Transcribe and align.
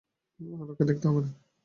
আর 0.39 0.67
ওকে 0.71 0.83
দেখতে 0.85 1.05
হবে 1.07 1.21
না। 1.21 1.31